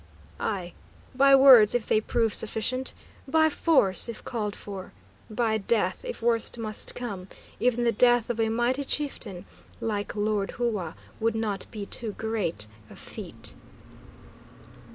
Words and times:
"Ay. 0.39 0.73
By 1.13 1.35
words 1.35 1.75
if 1.75 1.85
they 1.85 2.01
prove 2.01 2.33
sufficient. 2.33 2.95
By 3.27 3.49
force 3.51 4.09
if 4.09 4.25
called 4.25 4.55
for. 4.55 4.93
By 5.29 5.59
death 5.59 6.03
if 6.03 6.23
worst 6.23 6.57
must 6.57 6.95
come; 6.95 7.27
even 7.59 7.83
the 7.83 7.91
death 7.91 8.31
of 8.31 8.39
a 8.39 8.49
mighty 8.49 8.83
chieftain 8.83 9.45
like 9.79 10.15
Lord 10.15 10.53
Hua 10.57 10.95
would 11.19 11.35
not 11.35 11.67
be 11.69 11.85
too 11.85 12.13
great 12.13 12.65
a 12.89 12.95
feat." 12.95 13.53